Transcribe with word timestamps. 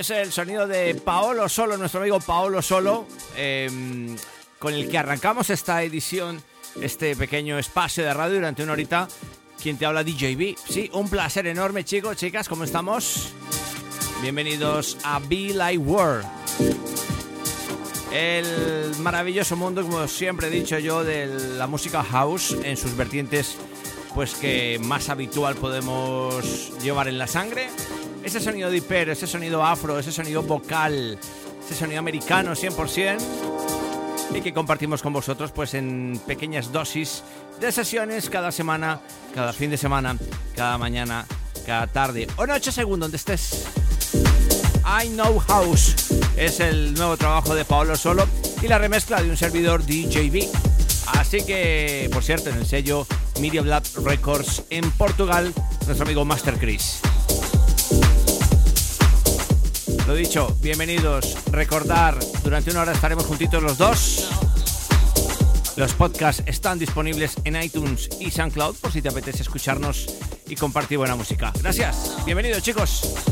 Es 0.00 0.08
el 0.08 0.32
sonido 0.32 0.66
de 0.66 0.94
Paolo 0.94 1.46
Solo, 1.46 1.76
nuestro 1.76 2.00
amigo 2.00 2.20
Paolo 2.20 2.62
Solo, 2.62 3.06
eh, 3.36 4.16
con 4.58 4.72
el 4.72 4.88
que 4.88 4.96
arrancamos 4.96 5.50
esta 5.50 5.82
edición, 5.82 6.42
este 6.80 7.14
pequeño 7.14 7.58
espacio 7.58 8.02
de 8.02 8.14
radio 8.14 8.36
durante 8.36 8.62
una 8.62 8.72
horita. 8.72 9.08
Quien 9.62 9.76
te 9.76 9.84
habla 9.84 10.02
DJB. 10.02 10.56
Sí, 10.66 10.88
un 10.94 11.10
placer 11.10 11.46
enorme, 11.48 11.84
chicos, 11.84 12.16
chicas, 12.16 12.48
¿cómo 12.48 12.64
estamos? 12.64 13.34
Bienvenidos 14.22 14.96
a 15.04 15.18
Be 15.18 15.52
Like 15.52 15.76
World. 15.76 16.24
El 18.10 18.96
maravilloso 19.00 19.54
mundo, 19.54 19.82
como 19.82 20.08
siempre 20.08 20.46
he 20.46 20.50
dicho 20.50 20.78
yo, 20.78 21.04
de 21.04 21.26
la 21.58 21.66
música 21.66 22.02
house 22.02 22.56
en 22.64 22.78
sus 22.78 22.96
vertientes, 22.96 23.58
pues 24.14 24.34
que 24.34 24.80
más 24.82 25.10
habitual 25.10 25.56
podemos 25.56 26.72
llevar 26.80 27.06
en 27.06 27.18
la 27.18 27.26
sangre 27.26 27.68
ese 28.24 28.40
sonido 28.40 28.70
de 28.70 28.78
hiper, 28.78 29.08
ese 29.08 29.26
sonido 29.26 29.64
afro, 29.64 29.98
ese 29.98 30.12
sonido 30.12 30.42
vocal, 30.42 31.18
ese 31.64 31.74
sonido 31.74 31.98
americano 31.98 32.52
100% 32.52 33.18
y 34.34 34.40
que 34.40 34.52
compartimos 34.52 35.02
con 35.02 35.12
vosotros 35.12 35.50
pues 35.52 35.74
en 35.74 36.20
pequeñas 36.26 36.72
dosis 36.72 37.22
de 37.60 37.72
sesiones 37.72 38.30
cada 38.30 38.52
semana, 38.52 39.00
cada 39.34 39.52
fin 39.52 39.70
de 39.70 39.76
semana, 39.76 40.16
cada 40.54 40.78
mañana, 40.78 41.26
cada 41.66 41.86
tarde 41.86 42.28
o 42.36 42.46
noche 42.46 42.72
según 42.72 43.00
donde 43.00 43.16
estés. 43.16 43.66
I 44.84 45.08
Know 45.10 45.38
House 45.38 45.94
es 46.36 46.60
el 46.60 46.94
nuevo 46.94 47.16
trabajo 47.16 47.54
de 47.54 47.64
Paolo 47.64 47.96
Solo 47.96 48.26
y 48.62 48.68
la 48.68 48.78
remezcla 48.78 49.22
de 49.22 49.30
un 49.30 49.36
servidor 49.36 49.84
DJB. 49.84 50.48
Así 51.18 51.44
que, 51.44 52.08
por 52.12 52.22
cierto, 52.22 52.50
en 52.50 52.56
el 52.56 52.66
sello 52.66 53.06
Media 53.40 53.62
Lab 53.62 53.82
Records 54.04 54.64
en 54.70 54.90
Portugal, 54.92 55.52
nuestro 55.86 56.04
amigo 56.04 56.24
Master 56.24 56.56
Chris. 56.58 57.00
Dicho, 60.16 60.54
bienvenidos. 60.60 61.36
Recordar, 61.50 62.18
durante 62.42 62.70
una 62.70 62.82
hora 62.82 62.92
estaremos 62.92 63.24
juntitos 63.24 63.62
los 63.62 63.78
dos. 63.78 64.28
Los 65.76 65.94
podcasts 65.94 66.42
están 66.46 66.78
disponibles 66.78 67.36
en 67.44 67.60
iTunes 67.60 68.08
y 68.20 68.30
SoundCloud 68.30 68.76
por 68.76 68.92
si 68.92 69.00
te 69.00 69.08
apetece 69.08 69.42
escucharnos 69.42 70.14
y 70.46 70.56
compartir 70.56 70.98
buena 70.98 71.16
música. 71.16 71.52
Gracias. 71.62 72.16
Bienvenidos, 72.26 72.62
chicos. 72.62 73.29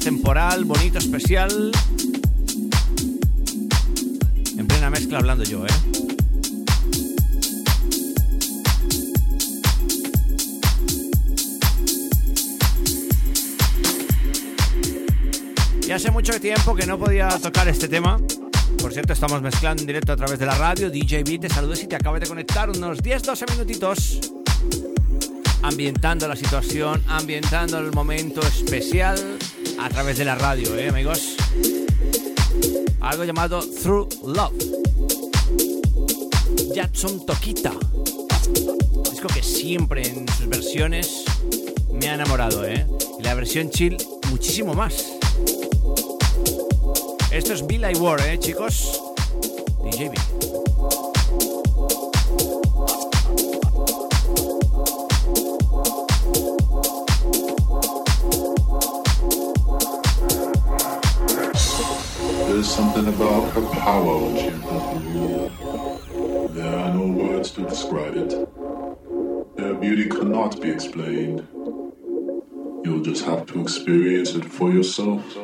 Temporal, 0.00 0.64
bonito, 0.64 0.98
especial. 0.98 1.70
En 4.56 4.66
plena 4.66 4.90
mezcla 4.90 5.18
hablando 5.18 5.44
yo, 5.44 5.64
¿eh? 5.66 5.68
Y 15.86 15.92
hace 15.92 16.10
mucho 16.10 16.40
tiempo 16.40 16.74
que 16.74 16.86
no 16.86 16.98
podía 16.98 17.28
tocar 17.28 17.68
este 17.68 17.88
tema. 17.88 18.18
Por 18.80 18.92
cierto, 18.92 19.12
estamos 19.12 19.42
mezclando 19.42 19.82
en 19.82 19.86
directo 19.86 20.12
a 20.12 20.16
través 20.16 20.38
de 20.38 20.46
la 20.46 20.54
radio. 20.54 20.88
DJ 20.88 21.24
B, 21.24 21.38
te 21.38 21.48
saludos 21.48 21.82
y 21.82 21.86
te 21.86 21.96
acabas 21.96 22.20
de 22.20 22.26
conectar 22.26 22.70
unos 22.70 23.02
10-12 23.02 23.50
minutitos. 23.50 24.20
Ambientando 25.62 26.26
la 26.26 26.36
situación, 26.36 27.02
ambientando 27.08 27.78
el 27.78 27.92
momento 27.92 28.40
especial 28.40 29.39
a 29.80 29.88
través 29.88 30.18
de 30.18 30.24
la 30.26 30.34
radio, 30.34 30.76
¿eh, 30.76 30.88
amigos? 30.88 31.36
Algo 33.00 33.24
llamado 33.24 33.60
Through 33.60 34.08
Love. 34.26 34.52
Jackson 36.74 37.24
Toquita. 37.24 37.72
Disco 39.10 39.28
que 39.32 39.42
siempre 39.42 40.06
en 40.06 40.28
sus 40.28 40.48
versiones 40.48 41.24
me 41.92 42.08
ha 42.10 42.14
enamorado, 42.14 42.66
¿eh? 42.66 42.86
Y 43.18 43.22
la 43.22 43.34
versión 43.34 43.70
chill 43.70 43.96
muchísimo 44.28 44.74
más. 44.74 45.06
Esto 47.30 47.54
es 47.54 47.66
Bill 47.66 47.84
I 47.90 47.96
War, 47.96 48.20
¿eh, 48.20 48.38
chicos? 48.38 49.00
DJ 49.84 50.10
describe 67.80 68.14
it. 68.14 68.32
Her 69.58 69.72
beauty 69.72 70.06
cannot 70.06 70.60
be 70.60 70.68
explained. 70.70 71.48
You'll 72.84 73.00
just 73.00 73.24
have 73.24 73.46
to 73.46 73.62
experience 73.62 74.34
it 74.34 74.44
for 74.44 74.70
yourself. 74.70 75.39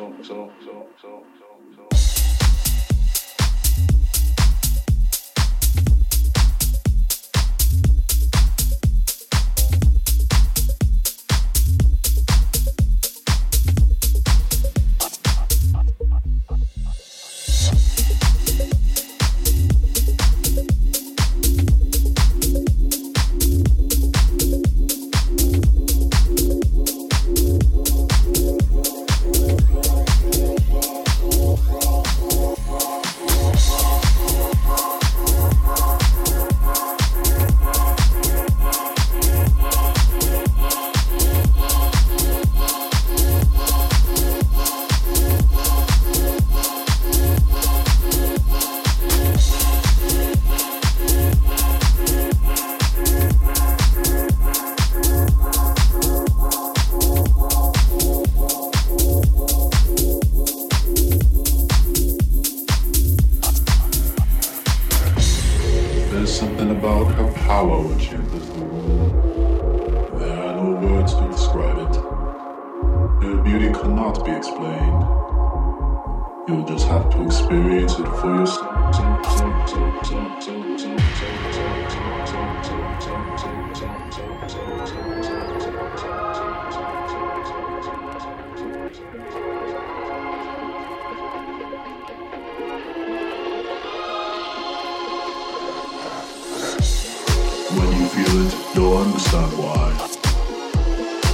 feel 98.17 98.47
it, 98.47 98.75
you'll 98.75 98.97
understand 98.97 99.51
why. 99.59 99.91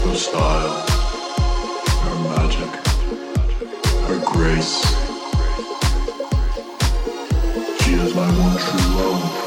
Her 0.03 0.15
style, 0.15 0.73
her 2.03 2.17
magic, 2.29 2.71
her 4.07 4.19
grace. 4.25 4.81
She 7.81 7.93
is 7.93 8.13
my 8.15 8.27
one 8.27 8.57
true 8.57 8.95
love. 8.97 9.42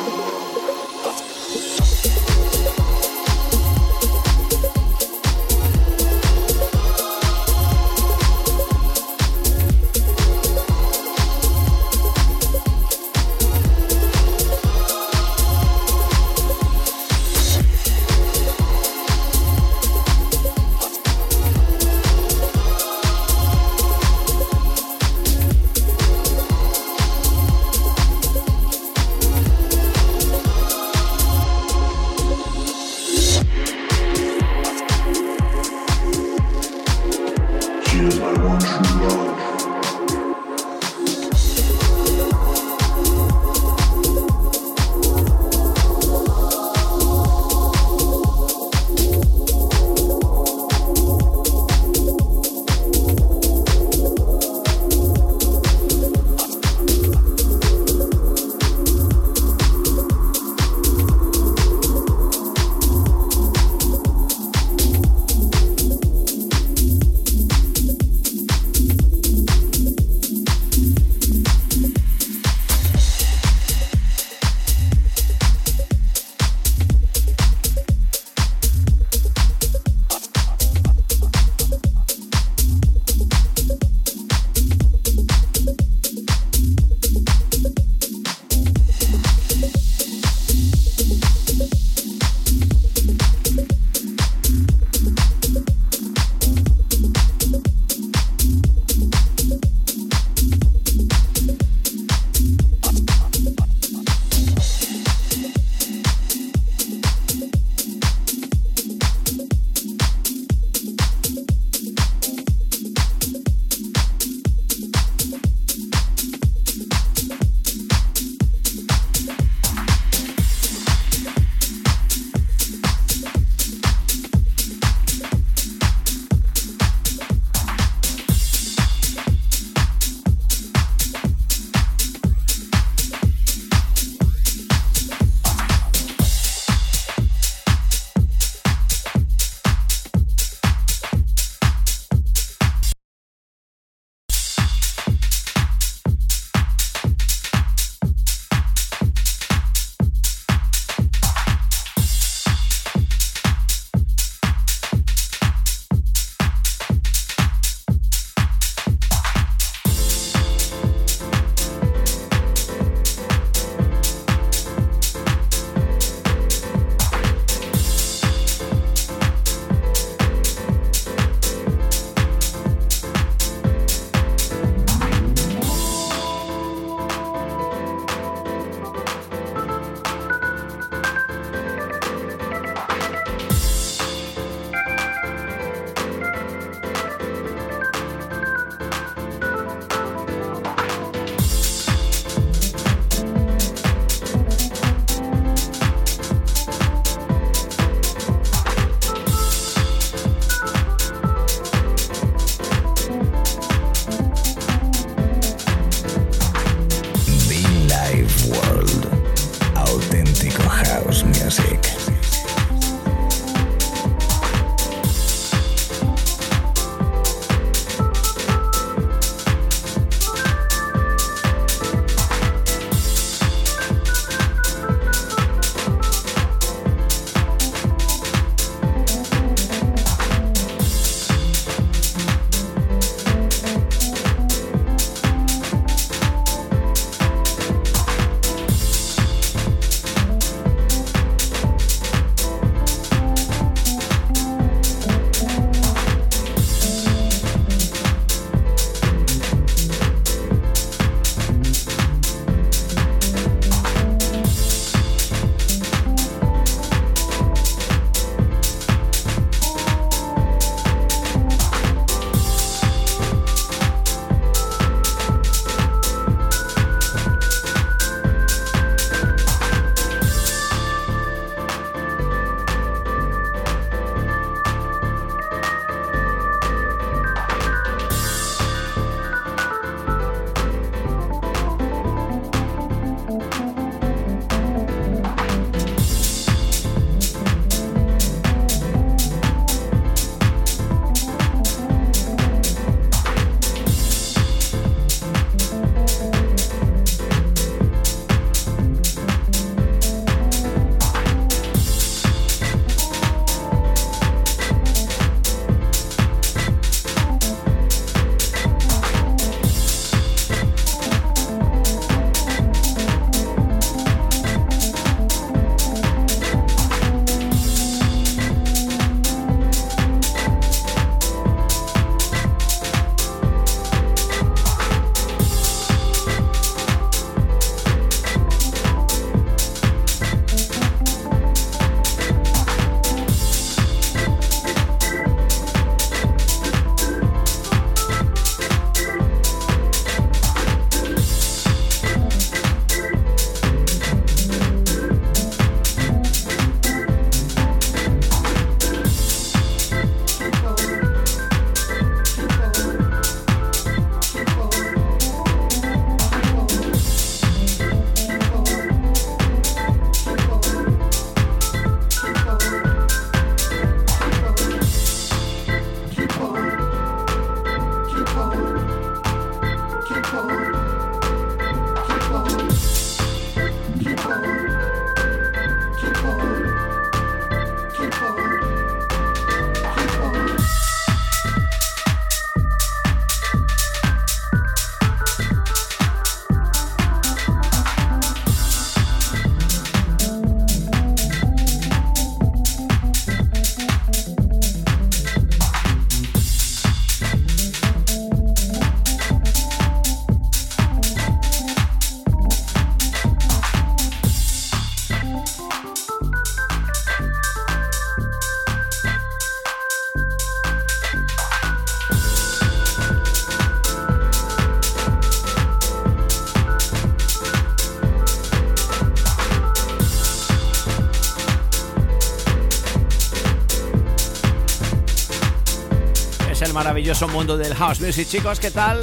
Maravilloso 427.06 427.28
mundo 427.28 427.56
del 427.56 427.72
house 427.72 428.00
music. 428.00 428.26
Chicos, 428.26 428.58
¿qué 428.58 428.72
tal? 428.72 429.00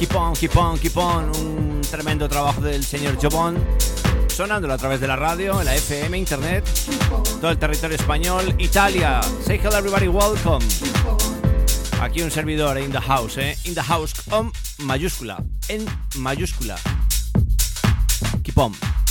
Keep 0.00 0.16
on, 0.16 0.34
keep 0.34 0.56
on, 0.56 0.76
keep 0.76 0.96
on. 0.96 1.30
Un 1.36 1.80
tremendo 1.88 2.28
trabajo 2.28 2.60
del 2.60 2.84
señor 2.84 3.16
Jobon. 3.22 3.56
Sonándolo 4.26 4.74
a 4.74 4.78
través 4.78 5.00
de 5.00 5.06
la 5.06 5.14
radio, 5.14 5.60
en 5.60 5.66
la 5.66 5.76
FM, 5.76 6.18
internet, 6.18 6.64
todo 7.40 7.52
el 7.52 7.58
territorio 7.58 7.96
español, 7.96 8.56
Italia. 8.58 9.20
Say 9.46 9.60
hello 9.62 9.76
everybody, 9.76 10.08
welcome. 10.08 10.66
Aquí 12.00 12.20
un 12.20 12.32
servidor 12.32 12.76
in 12.78 12.90
the 12.90 13.00
house, 13.00 13.38
¿eh? 13.38 13.56
In 13.62 13.74
the 13.74 13.82
house 13.82 14.14
con 14.28 14.50
mayúscula, 14.78 15.40
en 15.68 15.86
mayúscula. 16.16 16.74
Keep 18.42 18.58
on. 18.58 19.01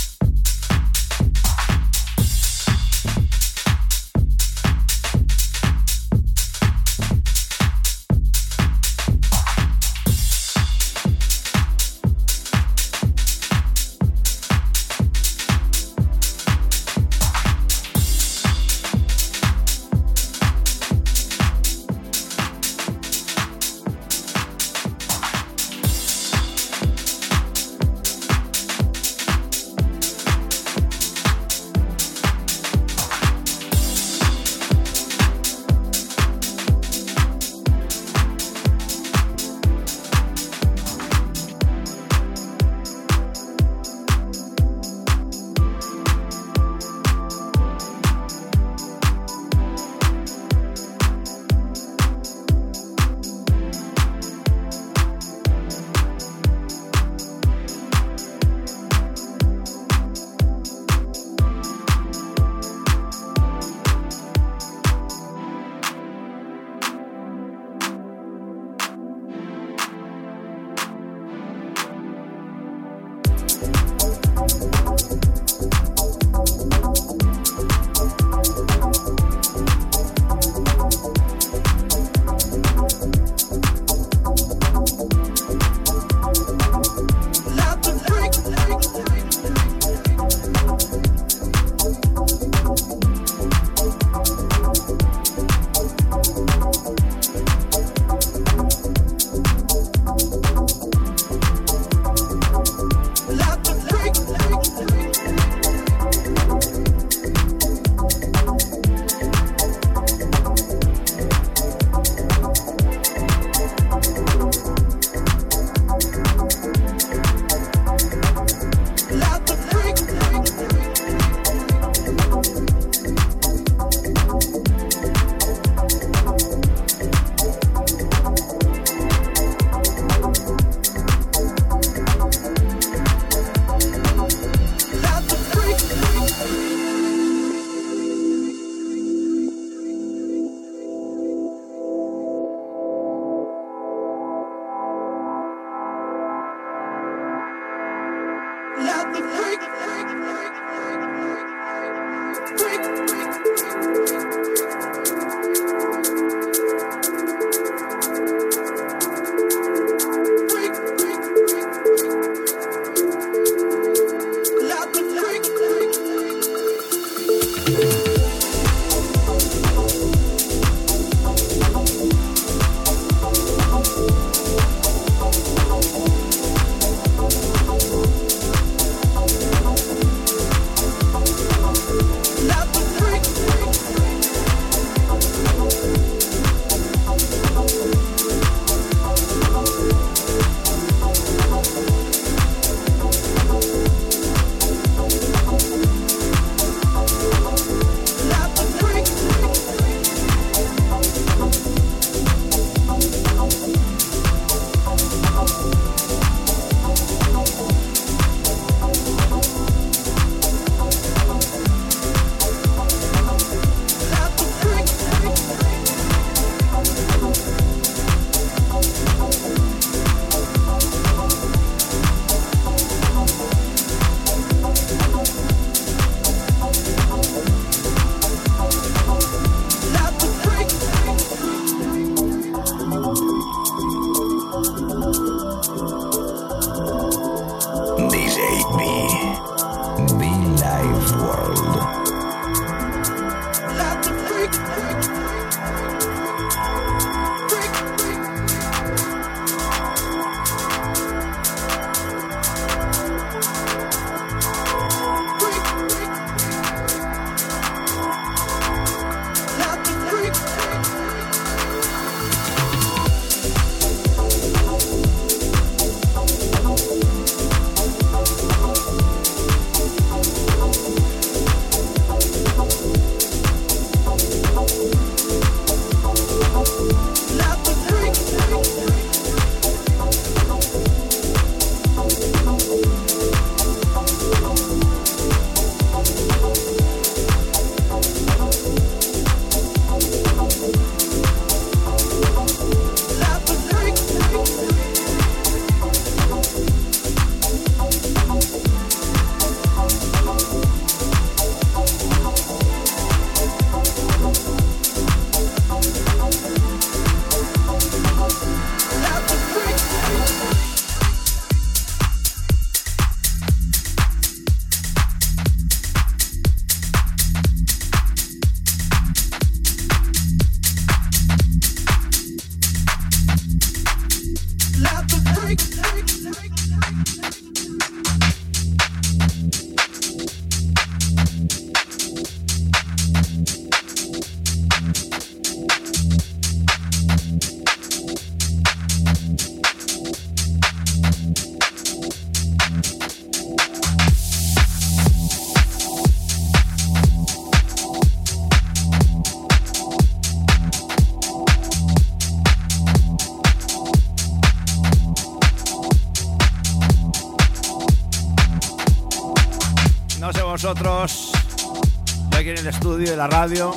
La 363.21 363.27
radio, 363.27 363.71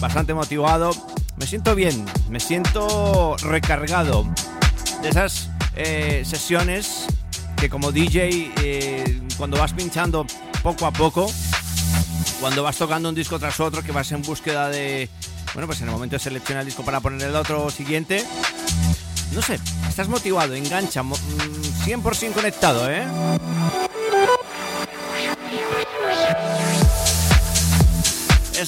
bastante 0.00 0.34
motivado. 0.34 0.90
Me 1.36 1.46
siento 1.46 1.74
bien, 1.74 2.04
me 2.28 2.40
siento 2.40 3.34
recargado 3.38 4.26
de 5.00 5.08
esas 5.08 5.48
eh, 5.76 6.24
sesiones 6.26 7.06
que 7.56 7.70
como 7.70 7.90
DJ, 7.90 8.52
eh, 8.62 9.22
cuando 9.38 9.56
vas 9.56 9.72
pinchando 9.72 10.26
poco 10.62 10.84
a 10.84 10.90
poco, 10.90 11.32
cuando 12.38 12.62
vas 12.62 12.76
tocando 12.76 13.08
un 13.08 13.14
disco 13.14 13.38
tras 13.38 13.58
otro, 13.60 13.82
que 13.82 13.92
vas 13.92 14.12
en 14.12 14.20
búsqueda 14.20 14.68
de, 14.68 15.08
bueno, 15.54 15.66
pues 15.66 15.80
en 15.80 15.88
el 15.88 15.94
momento 15.94 16.16
de 16.16 16.20
seleccionar 16.20 16.60
el 16.60 16.66
disco 16.66 16.84
para 16.84 17.00
poner 17.00 17.28
el 17.28 17.36
otro 17.36 17.70
siguiente, 17.70 18.26
no 19.32 19.40
sé, 19.40 19.58
estás 19.88 20.08
motivado, 20.08 20.52
engancha, 20.54 21.02
100% 21.02 22.28
mm, 22.28 22.32
conectado, 22.32 22.90
¿eh? 22.90 23.06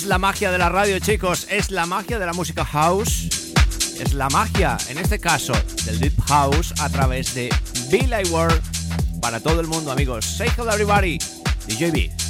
Es 0.02 0.08
la 0.08 0.18
magia 0.18 0.50
de 0.50 0.58
la 0.58 0.68
radio, 0.68 0.98
chicos. 0.98 1.46
Es 1.48 1.70
la 1.70 1.86
magia 1.86 2.18
de 2.18 2.26
la 2.26 2.32
música 2.32 2.64
house. 2.64 3.52
Es 4.00 4.14
la 4.14 4.28
magia, 4.30 4.76
en 4.88 4.98
este 4.98 5.20
caso, 5.20 5.52
del 5.84 6.00
Deep 6.00 6.20
House 6.26 6.74
a 6.80 6.88
través 6.88 7.32
de 7.36 7.48
Billy 7.88 8.28
World 8.32 8.60
para 9.20 9.38
todo 9.38 9.60
el 9.60 9.68
mundo, 9.68 9.92
amigos. 9.92 10.24
Say 10.24 10.48
hello, 10.58 10.72
everybody. 10.72 11.18
DJB. 11.68 12.21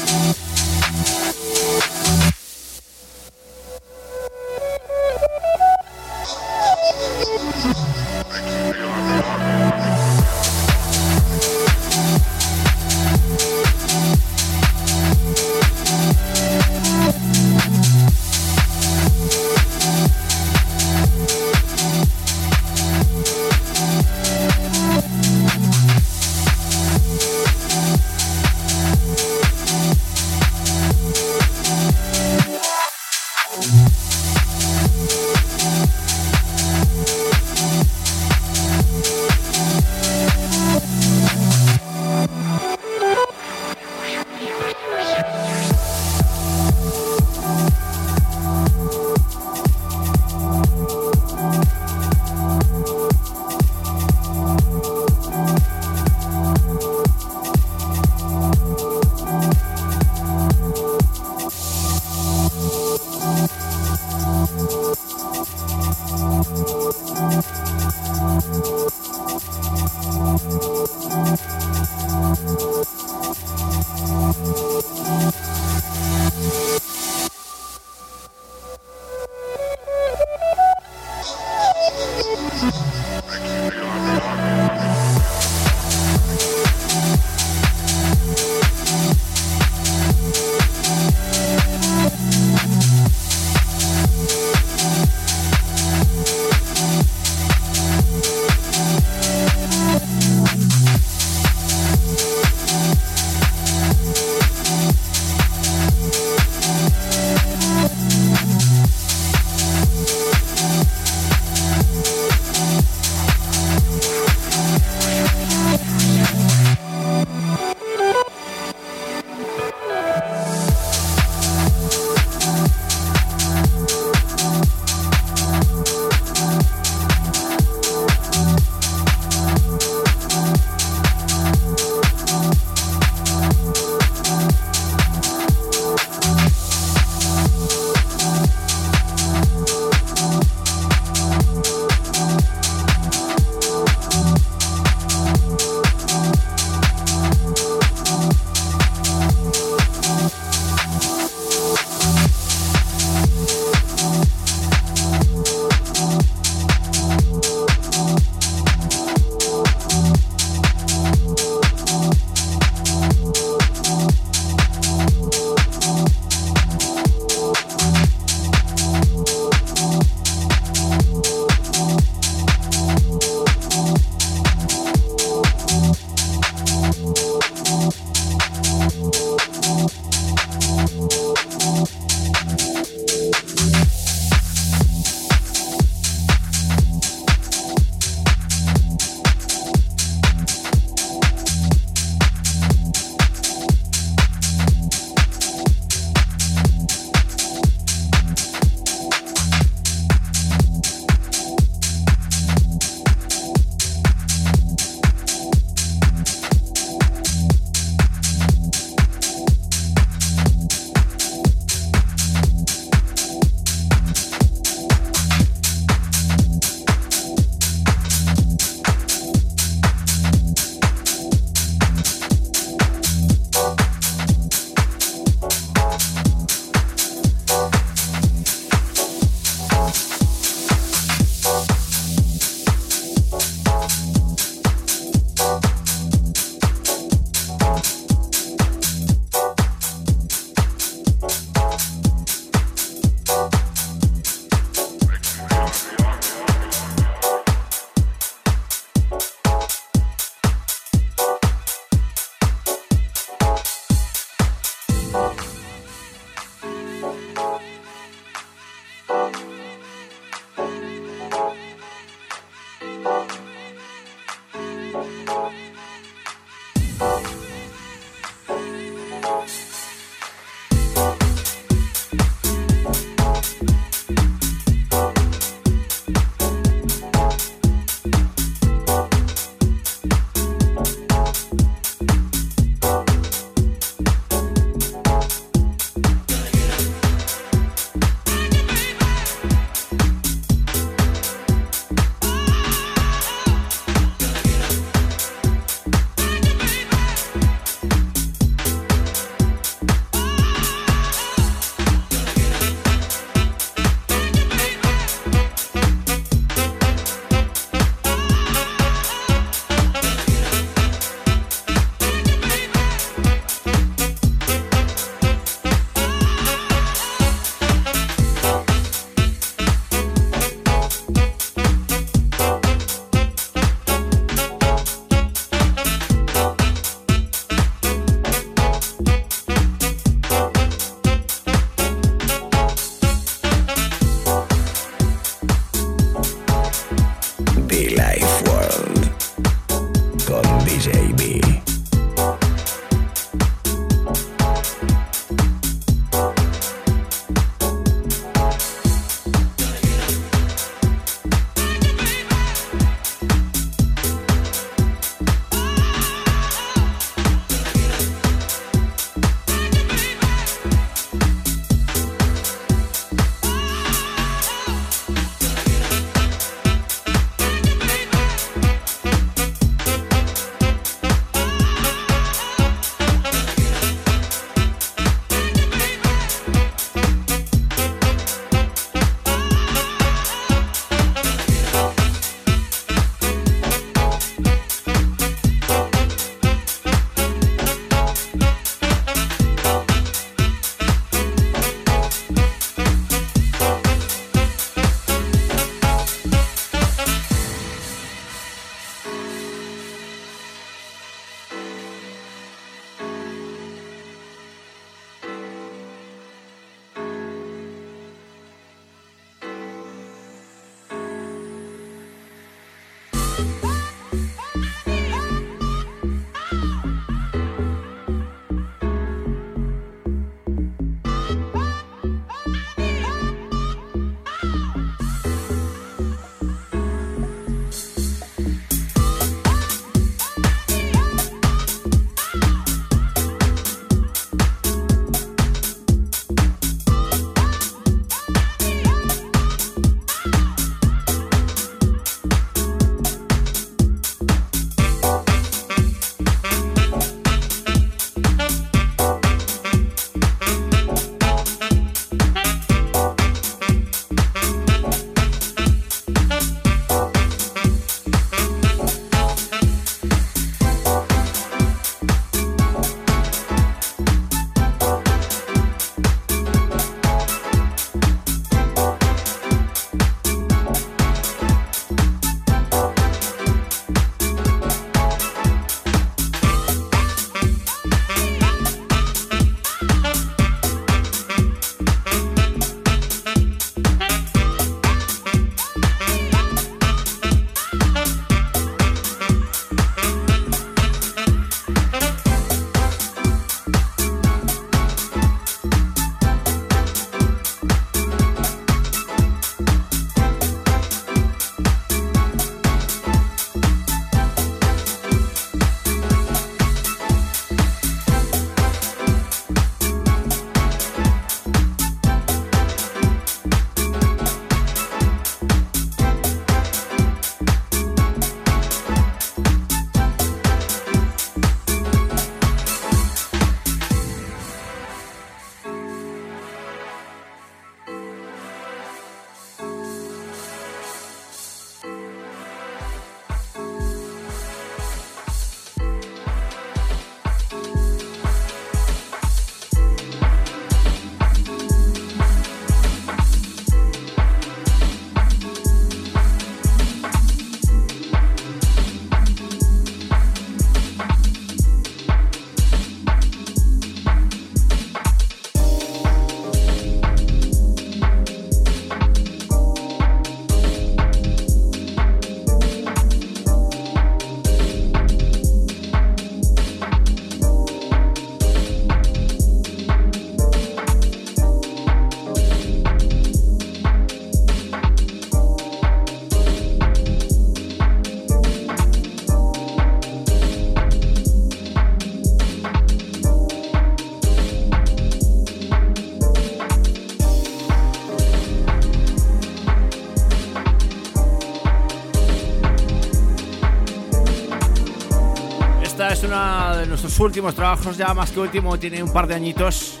Últimos 597.20 597.54
trabajos, 597.54 597.96
ya 597.96 598.12
más 598.14 598.30
que 598.30 598.40
último, 598.40 598.78
tiene 598.78 599.02
un 599.02 599.12
par 599.12 599.26
de 599.26 599.34
añitos. 599.34 600.00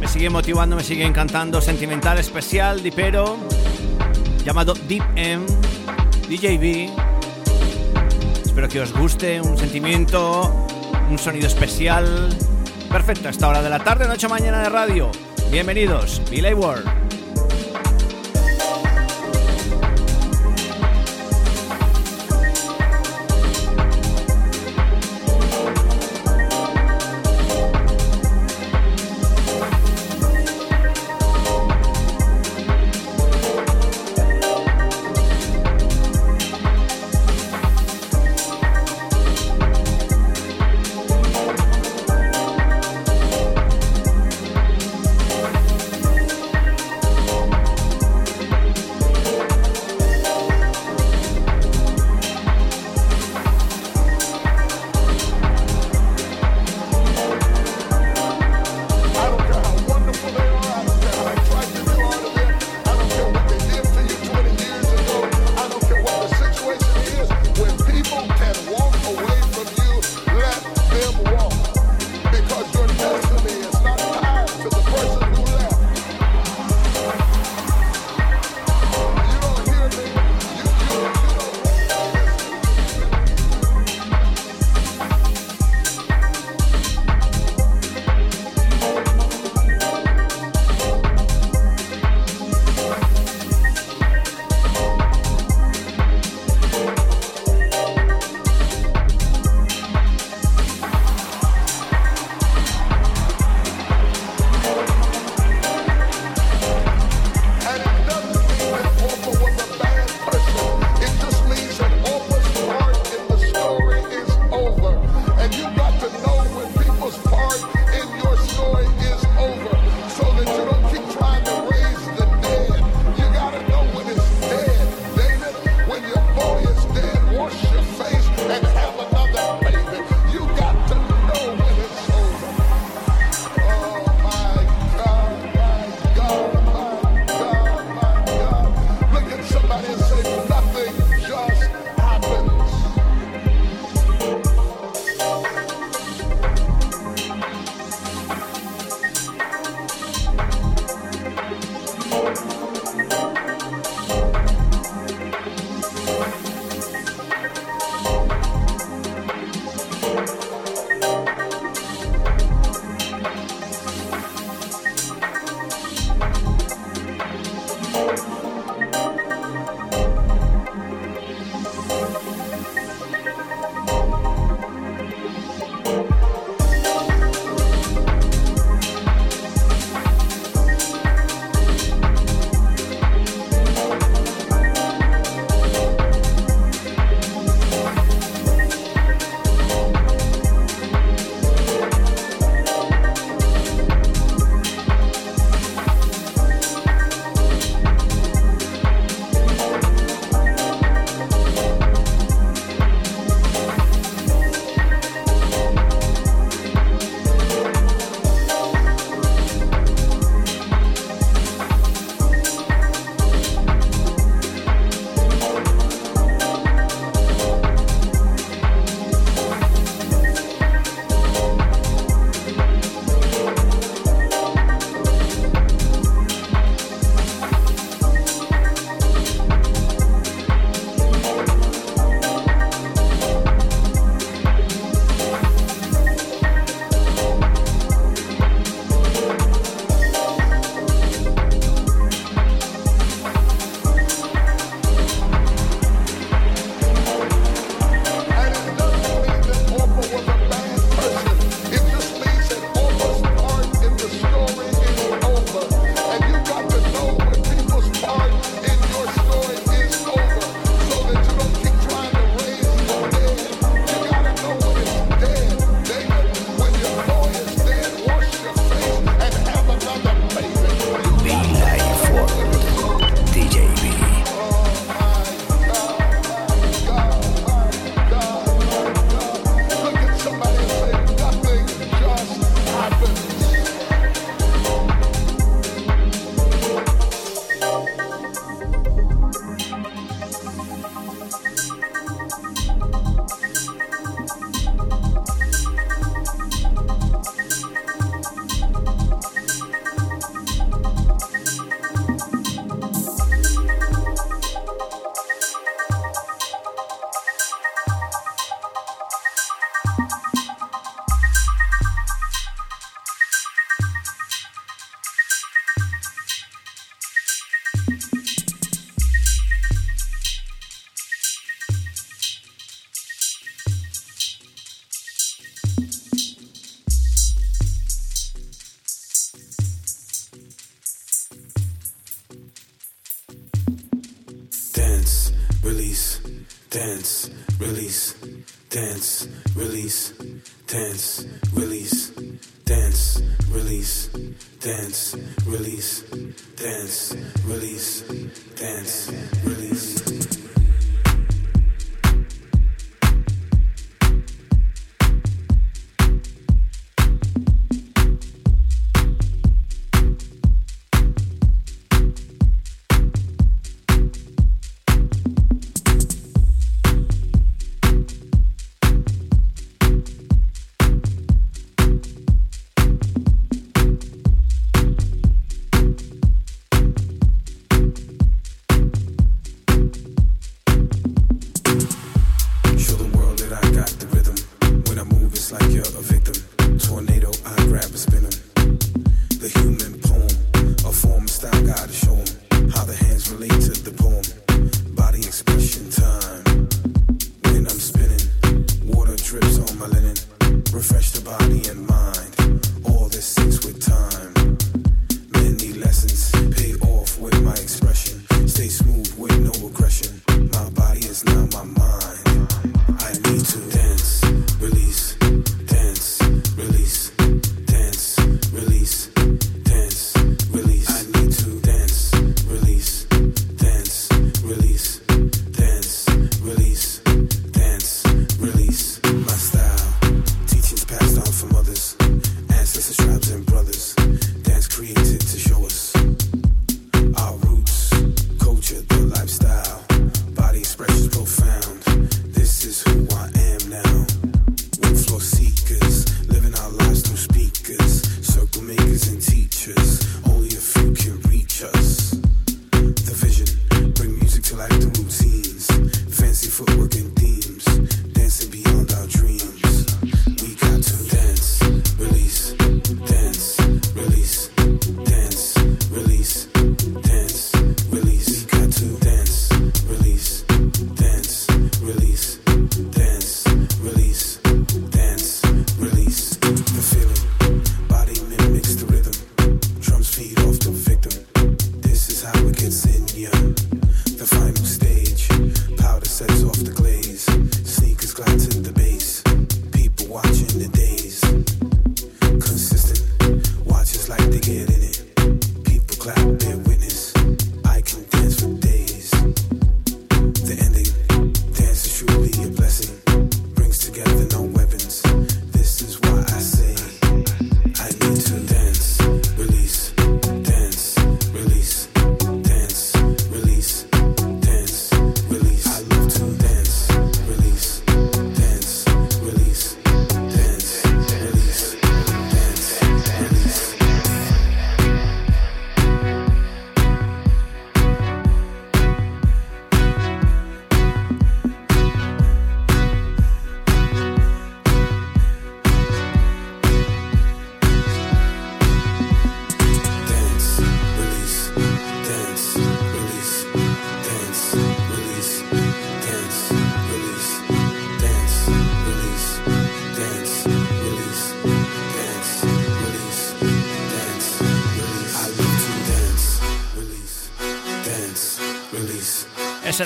Me 0.00 0.08
sigue 0.08 0.30
motivando, 0.30 0.76
me 0.76 0.82
sigue 0.82 1.04
encantando. 1.04 1.60
Sentimental 1.60 2.18
especial, 2.18 2.82
dipero, 2.82 3.36
llamado 4.44 4.74
Deep 4.88 5.04
M, 5.16 5.44
DJB. 6.28 6.90
Espero 8.44 8.68
que 8.68 8.80
os 8.80 8.92
guste, 8.92 9.40
un 9.40 9.58
sentimiento, 9.58 10.66
un 11.10 11.18
sonido 11.18 11.46
especial. 11.46 12.36
Perfecto, 12.90 13.28
a 13.28 13.30
esta 13.30 13.48
hora 13.48 13.62
de 13.62 13.70
la 13.70 13.80
tarde, 13.80 14.06
noche, 14.06 14.28
mañana 14.28 14.62
de 14.62 14.68
radio. 14.68 15.10
Bienvenidos, 15.50 16.22
Billy 16.30 16.54
World. 16.54 17.03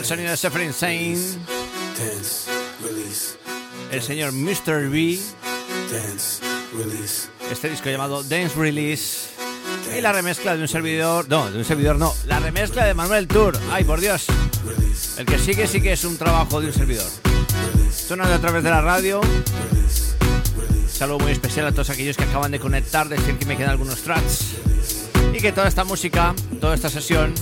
Sonido 0.09 0.31
de 0.31 0.39
Sefer 0.39 0.63
Insane. 0.63 1.19
El 3.93 4.01
señor 4.03 4.33
Mr. 4.33 4.89
B. 4.89 5.19
Este 7.53 7.69
disco 7.69 7.91
llamado 7.91 8.23
Dance 8.23 8.59
Release. 8.59 9.29
Y 9.95 10.01
la 10.01 10.13
remezcla 10.13 10.57
de 10.57 10.63
un 10.63 10.69
servidor. 10.69 11.29
No, 11.29 11.51
de 11.51 11.59
un 11.59 11.65
servidor 11.65 11.97
no. 11.97 12.15
La 12.25 12.41
remezcla 12.41 12.87
de 12.87 12.95
Manuel 12.95 13.29
Tour. 13.29 13.59
Ay, 13.71 13.85
por 13.85 14.01
Dios. 14.01 14.25
El 15.19 15.27
que 15.27 15.39
sigue 15.39 15.67
sí 15.67 15.83
que 15.83 15.93
es 15.93 16.05
un 16.05 16.17
trabajo 16.17 16.63
de 16.63 16.69
un 16.69 16.73
servidor. 16.73 17.11
Sonando 17.93 18.33
a 18.33 18.39
través 18.39 18.65
de 18.65 18.71
la 18.71 18.81
radio. 18.81 19.21
Saludo 20.91 21.19
muy 21.19 21.33
especial 21.33 21.67
a 21.67 21.73
todos 21.73 21.91
aquellos 21.91 22.17
que 22.17 22.25
acaban 22.25 22.51
de 22.51 22.59
conectar, 22.59 23.11
decir 23.11 23.37
que 23.37 23.45
me 23.45 23.59
quedan 23.59 23.73
algunos 23.73 24.01
tracks. 24.01 24.55
Y 25.35 25.39
que 25.39 25.53
toda 25.53 25.69
esta 25.69 25.85
música, 25.85 26.35
toda 26.63 26.75
esta 26.75 26.89
sesión 26.89 27.35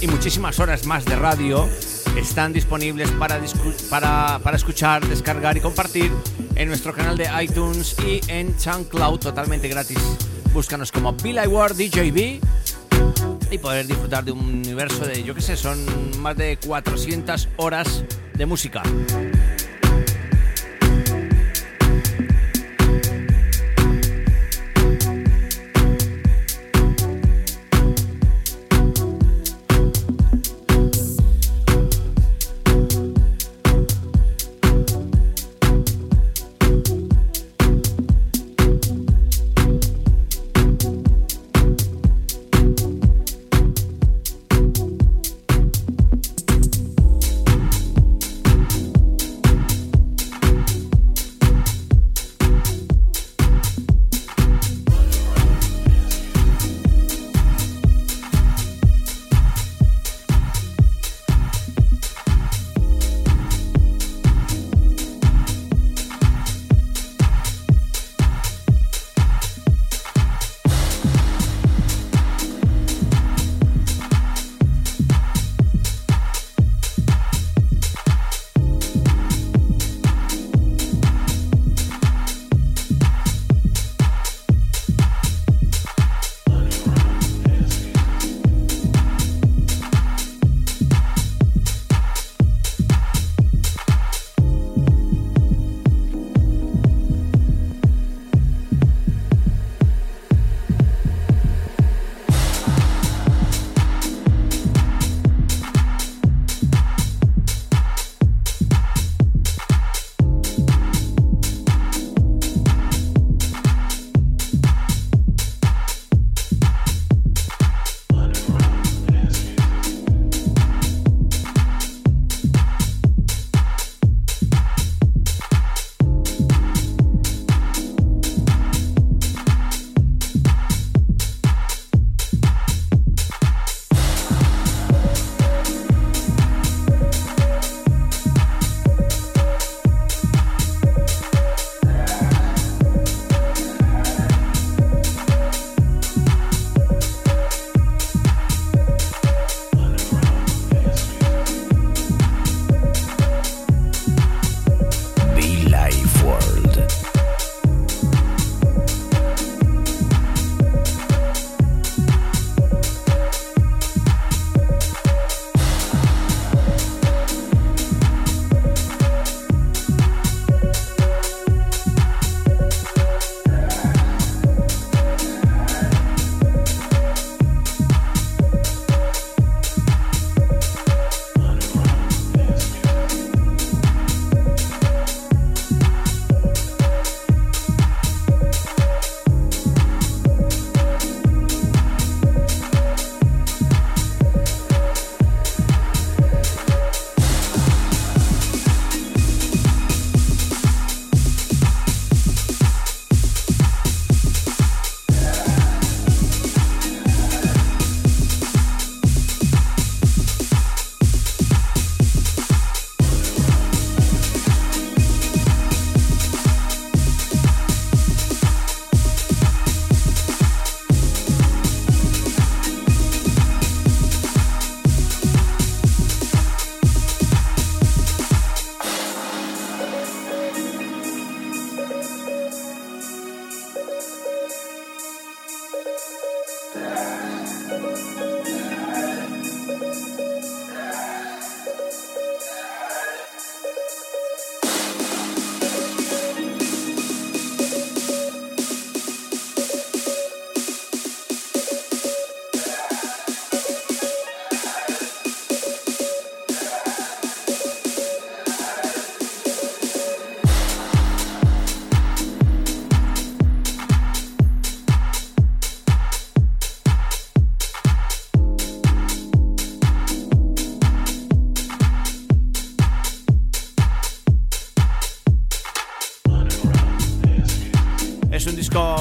y 0.00 0.06
muchísimas 0.06 0.60
horas 0.60 0.86
más 0.86 1.04
de 1.04 1.16
radio 1.16 1.68
están 2.16 2.52
disponibles 2.52 3.10
para, 3.12 3.40
para, 3.90 4.38
para 4.42 4.56
escuchar, 4.56 5.06
descargar 5.06 5.56
y 5.56 5.60
compartir 5.60 6.10
en 6.54 6.68
nuestro 6.68 6.92
canal 6.92 7.16
de 7.16 7.28
iTunes 7.42 7.96
y 8.06 8.20
en 8.28 8.58
SoundCloud 8.58 9.20
totalmente 9.20 9.68
gratis. 9.68 9.98
Búscanos 10.52 10.90
como 10.90 11.12
Bill 11.12 11.38
Ward 11.48 11.76
DJB 11.76 12.40
y 13.50 13.58
poder 13.58 13.86
disfrutar 13.86 14.24
de 14.24 14.32
un 14.32 14.40
universo 14.40 15.04
de, 15.04 15.22
yo 15.22 15.34
que 15.34 15.42
sé, 15.42 15.56
son 15.56 15.78
más 16.20 16.36
de 16.36 16.58
400 16.58 17.48
horas 17.56 18.04
de 18.34 18.46
música. 18.46 18.82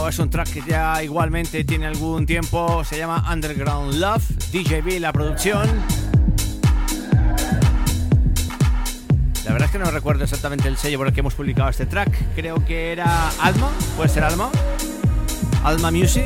Es 0.09 0.19
un 0.19 0.29
track 0.29 0.49
que 0.49 0.61
ya 0.61 1.01
igualmente 1.03 1.63
tiene 1.63 1.87
algún 1.87 2.25
tiempo, 2.25 2.83
se 2.83 2.97
llama 2.97 3.25
Underground 3.31 3.95
Love, 3.95 4.23
DJB 4.51 4.99
la 4.99 5.11
producción. 5.11 5.67
La 9.45 9.51
verdad 9.51 9.65
es 9.65 9.71
que 9.71 9.79
no 9.79 9.89
recuerdo 9.89 10.23
exactamente 10.23 10.67
el 10.67 10.77
sello 10.77 10.99
por 10.99 11.07
el 11.07 11.13
que 11.13 11.21
hemos 11.21 11.33
publicado 11.33 11.69
este 11.69 11.85
track, 11.85 12.35
creo 12.35 12.63
que 12.65 12.91
era 12.91 13.29
Alma, 13.39 13.69
puede 13.95 14.09
ser 14.09 14.23
Alma, 14.23 14.49
Alma 15.63 15.91
Music. 15.91 16.25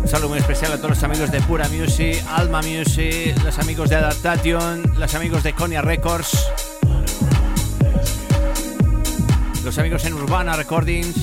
Un 0.00 0.08
saludo 0.08 0.30
muy 0.30 0.38
especial 0.38 0.72
a 0.72 0.76
todos 0.76 0.90
los 0.90 1.02
amigos 1.02 1.30
de 1.30 1.40
Pura 1.42 1.68
Music, 1.68 2.24
Alma 2.30 2.62
Music, 2.62 3.36
los 3.44 3.58
amigos 3.58 3.90
de 3.90 3.96
Adaptation, 3.96 4.82
los 4.98 5.14
amigos 5.14 5.42
de 5.42 5.52
Konya 5.52 5.82
Records 5.82 6.46
los 9.64 9.78
amigos 9.78 10.04
en 10.04 10.14
Urbana 10.14 10.54
Recordings, 10.54 11.16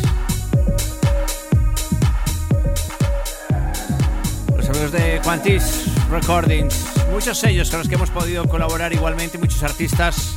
los 4.56 4.70
amigos 4.70 4.92
de 4.92 5.20
Quantis 5.24 5.86
Recordings, 6.10 6.86
muchos 7.12 7.38
sellos 7.40 7.70
con 7.70 7.80
los 7.80 7.88
que 7.88 7.96
hemos 7.96 8.10
podido 8.12 8.48
colaborar 8.48 8.94
igualmente, 8.94 9.38
muchos 9.38 9.64
artistas, 9.64 10.36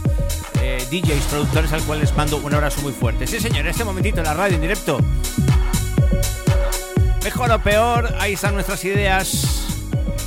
eh, 0.62 0.84
DJs, 0.90 1.24
productores 1.24 1.72
al 1.72 1.82
cual 1.82 2.00
les 2.00 2.16
mando 2.16 2.38
un 2.38 2.54
abrazo 2.54 2.80
muy 2.82 2.92
fuerte. 2.92 3.26
Sí 3.26 3.40
señor, 3.40 3.66
este 3.66 3.84
momentito 3.84 4.18
en 4.18 4.24
la 4.24 4.34
radio 4.34 4.54
en 4.54 4.62
directo. 4.62 4.98
Mejor 7.22 7.50
o 7.50 7.58
peor, 7.62 8.14
ahí 8.18 8.32
están 8.32 8.54
nuestras 8.54 8.84
ideas 8.84 9.66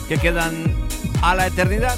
que 0.07 0.17
quedan 0.17 0.75
a 1.21 1.35
la 1.35 1.47
eternidad. 1.47 1.97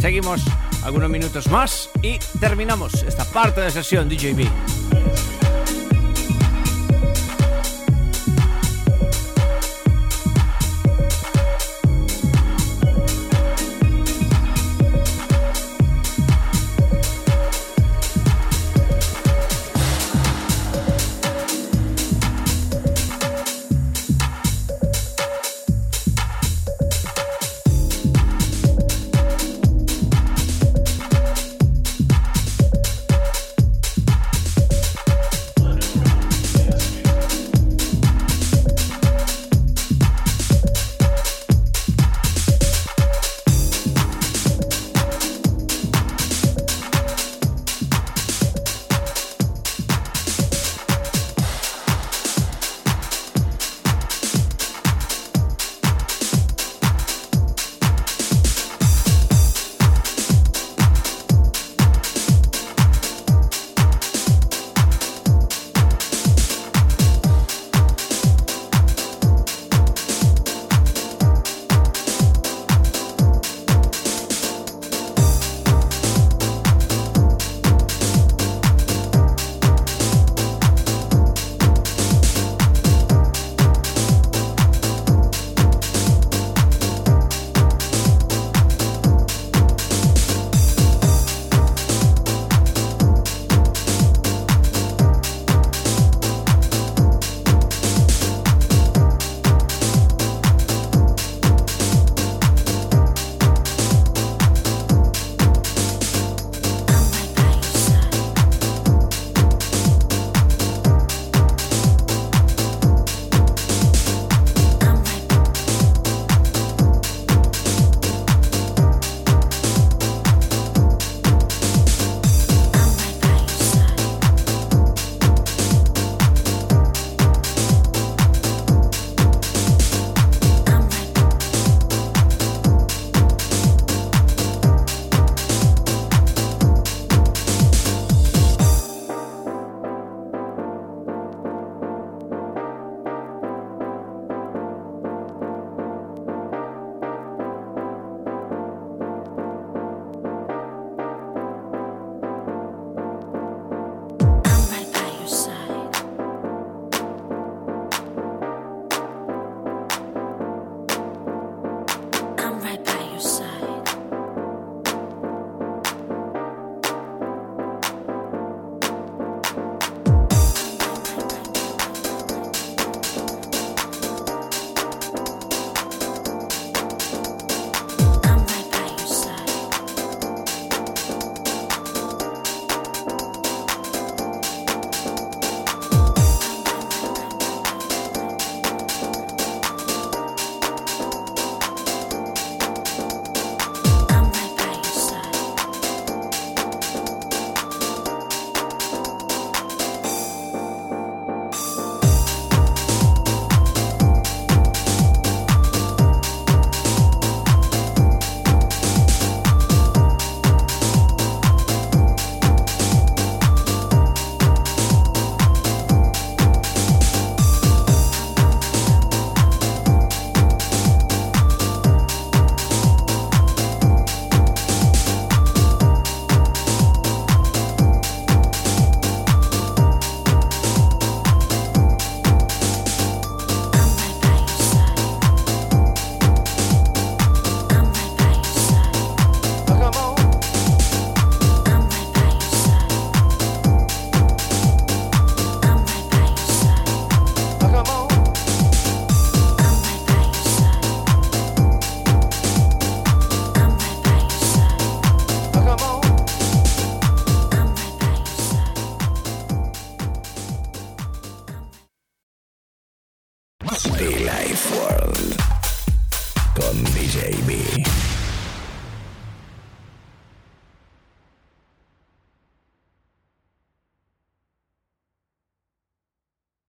Seguimos 0.00 0.42
algunos 0.82 1.10
minutos 1.10 1.48
más 1.48 1.90
y 2.02 2.18
terminamos 2.40 3.02
esta 3.02 3.24
parte 3.24 3.60
de 3.60 3.70
sesión 3.70 4.08
DJB. 4.08 4.48